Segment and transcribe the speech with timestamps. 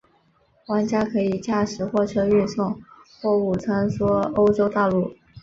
[0.65, 2.81] 玩家可以驾驶货车运送
[3.21, 5.13] 货物穿梭欧洲大陆。